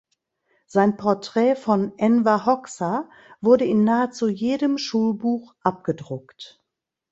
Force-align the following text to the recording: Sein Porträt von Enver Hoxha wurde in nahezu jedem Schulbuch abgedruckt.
Sein 0.65 0.97
Porträt 0.97 1.55
von 1.55 1.95
Enver 1.99 2.47
Hoxha 2.47 3.07
wurde 3.39 3.65
in 3.65 3.83
nahezu 3.83 4.27
jedem 4.29 4.79
Schulbuch 4.79 5.53
abgedruckt. 5.61 6.59